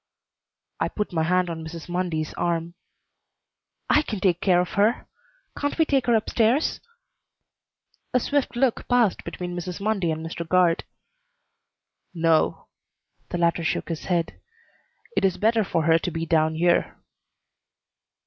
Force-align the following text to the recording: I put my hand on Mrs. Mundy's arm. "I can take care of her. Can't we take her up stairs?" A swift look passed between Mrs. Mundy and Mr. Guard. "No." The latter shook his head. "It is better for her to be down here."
I 0.79 0.87
put 0.87 1.13
my 1.13 1.21
hand 1.21 1.47
on 1.47 1.63
Mrs. 1.63 1.87
Mundy's 1.87 2.33
arm. 2.33 2.73
"I 3.87 4.01
can 4.01 4.19
take 4.19 4.41
care 4.41 4.59
of 4.59 4.69
her. 4.69 5.05
Can't 5.55 5.77
we 5.77 5.85
take 5.85 6.07
her 6.07 6.15
up 6.15 6.27
stairs?" 6.27 6.79
A 8.11 8.19
swift 8.19 8.55
look 8.55 8.87
passed 8.87 9.23
between 9.23 9.55
Mrs. 9.55 9.79
Mundy 9.79 10.09
and 10.09 10.25
Mr. 10.25 10.49
Guard. 10.49 10.85
"No." 12.15 12.65
The 13.29 13.37
latter 13.37 13.63
shook 13.63 13.89
his 13.89 14.05
head. 14.05 14.41
"It 15.15 15.23
is 15.23 15.37
better 15.37 15.63
for 15.63 15.83
her 15.83 15.99
to 15.99 16.09
be 16.09 16.25
down 16.25 16.55
here." 16.55 16.97